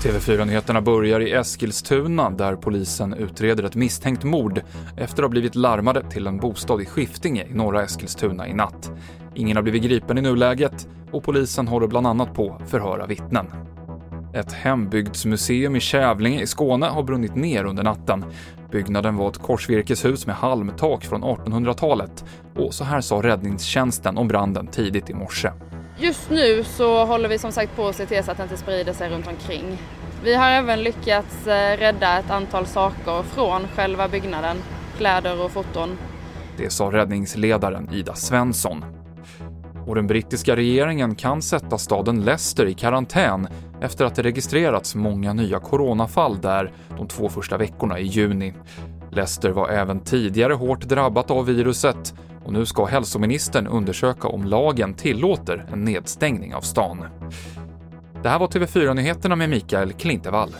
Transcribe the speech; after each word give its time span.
TV4-nyheterna 0.00 0.80
börjar 0.80 1.20
i 1.20 1.32
Eskilstuna 1.32 2.30
där 2.30 2.56
polisen 2.56 3.14
utreder 3.14 3.64
ett 3.64 3.74
misstänkt 3.74 4.24
mord 4.24 4.60
efter 4.96 5.22
att 5.22 5.24
ha 5.24 5.28
blivit 5.28 5.54
larmade 5.54 6.02
till 6.10 6.26
en 6.26 6.38
bostad 6.38 6.82
i 6.82 6.84
Skiftinge 6.84 7.44
i 7.44 7.54
norra 7.54 7.82
Eskilstuna 7.82 8.48
i 8.48 8.52
natt. 8.52 8.92
Ingen 9.34 9.56
har 9.56 9.62
blivit 9.62 9.82
gripen 9.82 10.18
i 10.18 10.20
nuläget 10.20 10.88
och 11.12 11.24
polisen 11.24 11.68
håller 11.68 11.86
bland 11.86 12.06
annat 12.06 12.34
på 12.34 12.58
att 12.60 12.70
förhöra 12.70 13.06
vittnen. 13.06 13.46
Ett 14.34 14.52
hembygdsmuseum 14.52 15.76
i 15.76 15.80
Kävlinge 15.80 16.42
i 16.42 16.46
Skåne 16.46 16.86
har 16.86 17.02
brunnit 17.02 17.34
ner 17.34 17.64
under 17.64 17.82
natten. 17.82 18.24
Byggnaden 18.70 19.16
var 19.16 19.28
ett 19.28 19.38
korsvirkeshus 19.38 20.26
med 20.26 20.36
halmtak 20.36 21.04
från 21.04 21.24
1800-talet 21.24 22.24
och 22.56 22.74
så 22.74 22.84
här 22.84 23.00
sa 23.00 23.22
räddningstjänsten 23.22 24.18
om 24.18 24.28
branden 24.28 24.66
tidigt 24.66 25.10
i 25.10 25.14
morse. 25.14 25.50
Just 26.02 26.30
nu 26.30 26.64
så 26.64 27.04
håller 27.04 27.28
vi 27.28 27.38
som 27.38 27.52
sagt 27.52 27.76
på 27.76 27.88
att 27.88 27.96
se 27.96 28.06
till 28.06 28.24
så 28.24 28.30
att 28.30 28.36
det 28.36 28.42
inte 28.42 28.56
sprider 28.56 28.92
sig 28.92 29.10
runt 29.10 29.26
omkring. 29.26 29.78
Vi 30.24 30.34
har 30.34 30.50
även 30.50 30.82
lyckats 30.82 31.46
eh, 31.46 31.76
rädda 31.78 32.18
ett 32.18 32.30
antal 32.30 32.66
saker 32.66 33.22
från 33.22 33.68
själva 33.76 34.08
byggnaden, 34.08 34.56
kläder 34.96 35.44
och 35.44 35.50
foton. 35.50 35.98
Det 36.56 36.70
sa 36.70 36.84
räddningsledaren 36.84 37.88
Ida 37.92 38.14
Svensson. 38.14 38.84
Och 39.86 39.94
den 39.94 40.06
brittiska 40.06 40.56
regeringen 40.56 41.14
kan 41.14 41.42
sätta 41.42 41.78
staden 41.78 42.20
Leicester 42.24 42.66
i 42.66 42.74
karantän 42.74 43.48
efter 43.80 44.04
att 44.04 44.14
det 44.14 44.22
registrerats 44.22 44.94
många 44.94 45.32
nya 45.32 45.58
coronafall 45.58 46.40
där 46.40 46.72
de 46.96 47.08
två 47.08 47.28
första 47.28 47.56
veckorna 47.56 47.98
i 47.98 48.04
juni. 48.06 48.54
Leicester 49.10 49.50
var 49.50 49.68
även 49.68 50.00
tidigare 50.00 50.52
hårt 50.52 50.80
drabbat 50.80 51.30
av 51.30 51.46
viruset 51.46 52.14
och 52.44 52.52
nu 52.52 52.66
ska 52.66 52.84
hälsoministern 52.84 53.66
undersöka 53.66 54.28
om 54.28 54.44
lagen 54.44 54.94
tillåter 54.94 55.66
en 55.72 55.84
nedstängning 55.84 56.54
av 56.54 56.60
stan. 56.60 57.04
Det 58.22 58.28
här 58.28 58.38
var 58.38 58.46
TV4-nyheterna 58.46 59.36
med 59.36 59.50
Mikael 59.50 59.92
Klintevall. 59.92 60.50